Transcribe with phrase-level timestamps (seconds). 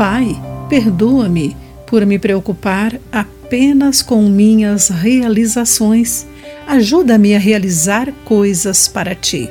[0.00, 0.34] Pai,
[0.70, 1.54] perdoa-me
[1.86, 6.26] por me preocupar apenas com minhas realizações.
[6.66, 9.46] Ajuda-me a realizar coisas para ti.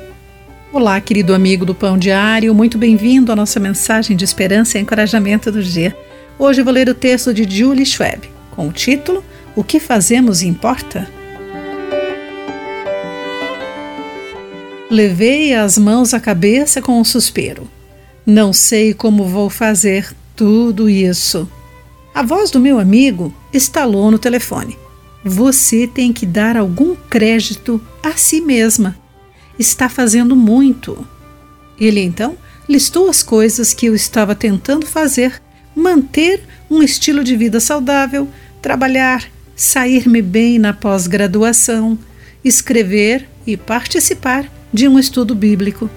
[0.74, 5.52] Olá, querido amigo do Pão Diário, muito bem-vindo à nossa mensagem de esperança e encorajamento
[5.52, 5.96] do dia.
[6.40, 9.24] Hoje vou ler o texto de Julie Schwab, com o título
[9.56, 11.08] O que fazemos importa?
[14.90, 17.70] Levei as mãos à cabeça com um suspiro.
[18.26, 21.50] Não sei como vou fazer tudo isso.
[22.16, 24.78] A voz do meu amigo estalou no telefone.
[25.22, 28.98] Você tem que dar algum crédito a si mesma
[29.60, 31.06] está fazendo muito.
[31.78, 32.38] Ele então
[32.70, 35.42] listou as coisas que eu estava tentando fazer:
[35.76, 38.26] manter um estilo de vida saudável,
[38.62, 42.00] trabalhar, sair-me bem na pós-graduação,
[42.46, 45.90] escrever e participar de um estudo bíblico.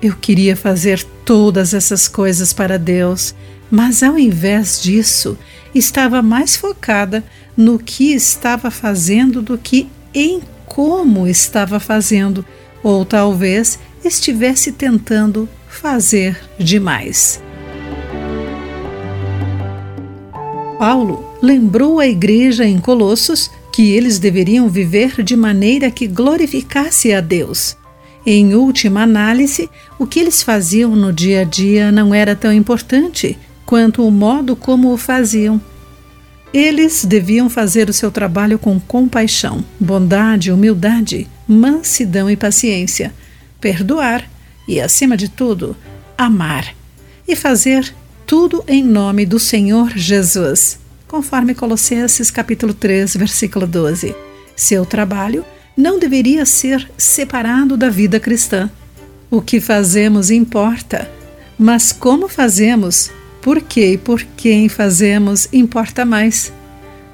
[0.00, 3.34] Eu queria fazer todas essas coisas para Deus,
[3.70, 5.38] mas ao invés disso,
[5.74, 7.24] estava mais focada
[7.56, 12.44] no que estava fazendo do que em como estava fazendo,
[12.82, 17.42] ou talvez estivesse tentando fazer demais.
[20.78, 27.20] Paulo lembrou à igreja em Colossos que eles deveriam viver de maneira que glorificasse a
[27.20, 27.76] Deus.
[28.24, 33.38] Em última análise, o que eles faziam no dia a dia não era tão importante
[33.70, 35.62] quanto o modo como o faziam.
[36.52, 43.14] Eles deviam fazer o seu trabalho com compaixão, bondade, humildade, mansidão e paciência,
[43.60, 44.28] perdoar
[44.66, 45.76] e, acima de tudo,
[46.18, 46.74] amar
[47.28, 47.94] e fazer
[48.26, 54.16] tudo em nome do Senhor Jesus, conforme Colossenses capítulo 3, versículo 12.
[54.56, 55.44] Seu trabalho
[55.76, 58.68] não deveria ser separado da vida cristã.
[59.30, 61.08] O que fazemos importa,
[61.56, 66.52] mas como fazemos por que e por quem fazemos importa mais.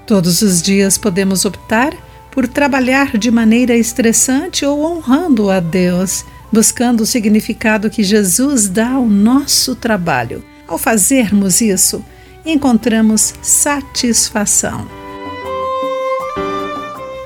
[0.07, 1.93] Todos os dias podemos optar
[2.31, 8.91] por trabalhar de maneira estressante ou honrando a Deus, buscando o significado que Jesus dá
[8.91, 10.45] ao nosso trabalho.
[10.69, 12.05] Ao fazermos isso,
[12.45, 14.87] encontramos satisfação.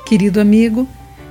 [0.07, 0.89] Querido amigo,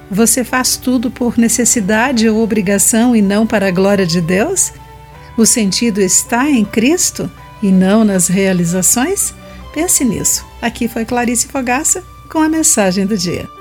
[0.09, 4.71] você faz tudo por necessidade ou obrigação e não para a glória de Deus?
[5.37, 7.29] O sentido está em Cristo?
[7.61, 9.33] E não nas realizações?
[9.73, 10.45] Pense nisso.
[10.61, 13.58] Aqui foi Clarice Fogaça com a mensagem do dia.